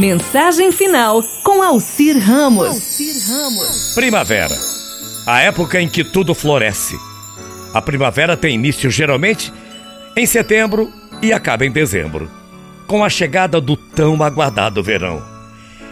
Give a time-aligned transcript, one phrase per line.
[0.00, 2.68] Mensagem final com Alcir Ramos.
[2.68, 3.92] Alcir Ramos.
[3.94, 4.56] Primavera.
[5.26, 6.96] A época em que tudo floresce.
[7.74, 9.52] A primavera tem início geralmente
[10.16, 10.90] em setembro
[11.20, 12.30] e acaba em dezembro,
[12.86, 15.22] com a chegada do tão aguardado verão.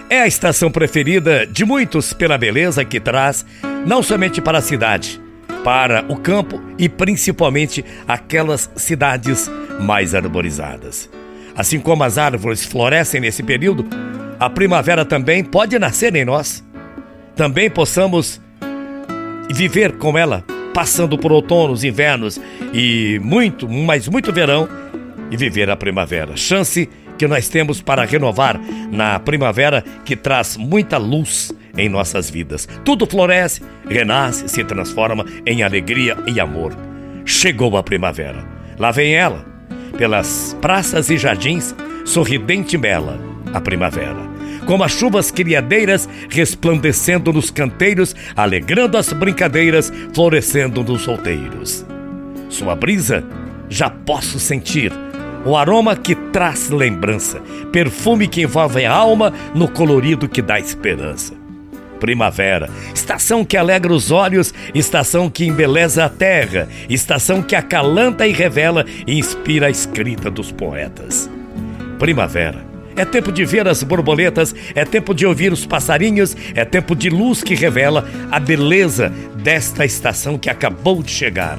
[0.08, 3.44] É a estação preferida de muitos pela beleza que traz,
[3.84, 5.20] não somente para a cidade,
[5.62, 11.10] para o campo e principalmente aquelas cidades mais arborizadas.
[11.58, 13.84] Assim como as árvores florescem nesse período,
[14.38, 16.64] a primavera também pode nascer em nós.
[17.34, 18.40] Também possamos
[19.52, 22.40] viver com ela, passando por outonos, invernos
[22.72, 24.68] e muito, mas muito verão
[25.32, 26.36] e viver a primavera.
[26.36, 26.88] Chance
[27.18, 28.60] que nós temos para renovar
[28.92, 32.68] na primavera que traz muita luz em nossas vidas.
[32.84, 36.72] Tudo floresce, renasce, se transforma em alegria e amor.
[37.24, 38.46] Chegou a primavera.
[38.78, 39.44] Lá vem ela,
[39.98, 41.74] pelas praças e jardins,
[42.06, 43.20] sorridente e bela,
[43.52, 51.86] a primavera como as chuvas criadeiras resplandecendo nos canteiros, alegrando as brincadeiras, florescendo nos solteiros.
[52.50, 53.24] Sua brisa
[53.70, 54.92] já posso sentir,
[55.46, 57.40] o aroma que traz lembrança,
[57.72, 61.37] perfume que envolve a alma no colorido que dá esperança.
[62.00, 68.32] Primavera, estação que alegra os olhos, estação que embeleza a terra, estação que acalanta e
[68.32, 71.28] revela e inspira a escrita dos poetas.
[71.98, 72.64] Primavera,
[72.96, 77.10] é tempo de ver as borboletas, é tempo de ouvir os passarinhos, é tempo de
[77.10, 81.58] luz que revela a beleza desta estação que acabou de chegar.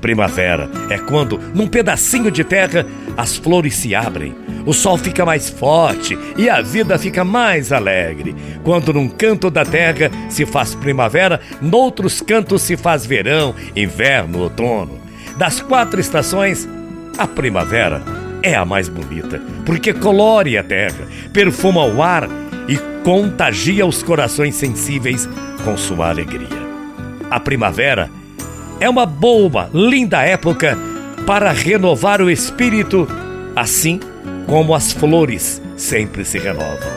[0.00, 4.34] Primavera é quando, num pedacinho de terra, as flores se abrem,
[4.64, 8.34] o sol fica mais forte e a vida fica mais alegre.
[8.62, 14.98] Quando num canto da terra se faz primavera, noutros cantos se faz verão, inverno, outono.
[15.36, 16.68] Das quatro estações,
[17.18, 18.02] a primavera
[18.42, 22.28] é a mais bonita, porque colore a terra, perfuma o ar
[22.68, 25.28] e contagia os corações sensíveis
[25.64, 26.48] com sua alegria.
[27.30, 28.10] A primavera
[28.80, 30.76] é uma boa, linda época
[31.26, 33.06] para renovar o espírito,
[33.54, 34.00] assim
[34.46, 36.90] como as flores sempre se renovam.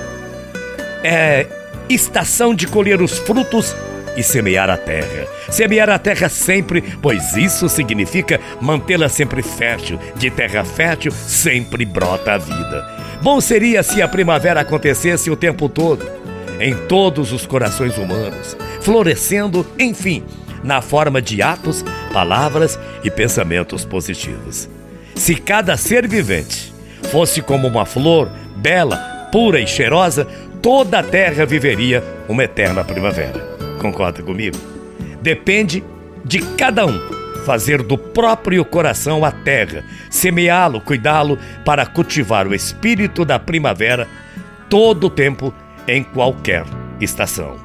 [1.04, 1.46] É
[1.90, 3.76] estação de colher os frutos
[4.16, 5.28] e semear a terra.
[5.50, 10.00] Semear a terra sempre, pois isso significa mantê-la sempre fértil.
[10.16, 12.88] De terra fértil sempre brota a vida.
[13.22, 16.10] Bom seria se a primavera acontecesse o tempo todo,
[16.60, 20.24] em todos os corações humanos, florescendo, enfim,
[20.64, 24.70] na forma de atos, palavras e pensamentos positivos.
[25.16, 26.74] Se cada ser vivente
[27.12, 28.98] fosse como uma flor bela,
[29.32, 30.26] pura e cheirosa,
[30.62, 33.40] toda a terra viveria uma eterna primavera.
[33.80, 34.58] Concorda comigo?
[35.22, 35.84] Depende
[36.24, 37.00] de cada um
[37.46, 44.08] fazer do próprio coração a terra, semeá-lo, cuidá-lo para cultivar o espírito da primavera
[44.70, 45.54] todo o tempo,
[45.88, 46.64] em qualquer
[47.00, 47.58] estação.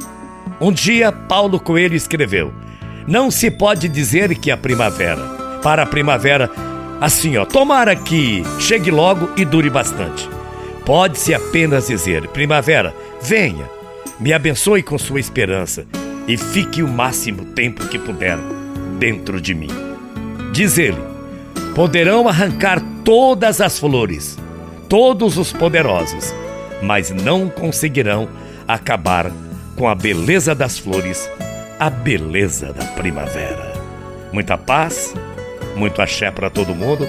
[0.61, 2.53] Um dia, Paulo Coelho escreveu:
[3.09, 5.23] Não se pode dizer que a primavera,
[5.63, 6.51] para a primavera,
[7.01, 10.29] assim ó, tomara que chegue logo e dure bastante.
[10.85, 13.65] Pode-se apenas dizer: Primavera, venha,
[14.21, 15.87] me abençoe com sua esperança
[16.27, 18.37] e fique o máximo tempo que puder
[18.99, 19.71] dentro de mim.
[20.53, 20.99] Diz ele:
[21.75, 24.39] poderão arrancar todas as flores,
[24.87, 26.35] todos os poderosos,
[26.83, 28.29] mas não conseguirão
[28.67, 29.33] acabar
[29.77, 31.27] com a beleza das flores,
[31.79, 33.73] a beleza da primavera.
[34.33, 35.15] Muita paz,
[35.77, 37.09] muito axé para todo mundo.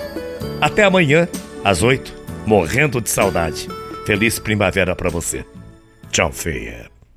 [0.61, 1.27] Até amanhã,
[1.63, 2.13] às oito,
[2.45, 3.67] morrendo de saudade.
[4.05, 5.43] Feliz primavera para você.
[6.11, 6.88] Tchau, feia.